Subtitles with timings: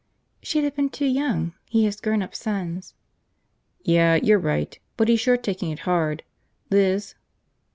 [0.41, 1.53] "She'd have been too young.
[1.69, 2.95] He has grown up sons."
[3.83, 4.79] "Yeah, you're right.
[4.97, 6.23] But he's sure taking it hard.
[6.71, 7.13] Liz